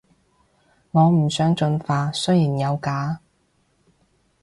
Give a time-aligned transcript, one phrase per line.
[0.89, 3.19] 我唔想進化，雖然有假